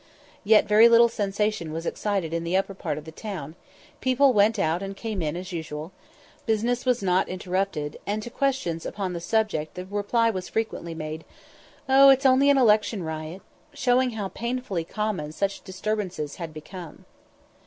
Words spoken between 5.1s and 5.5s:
in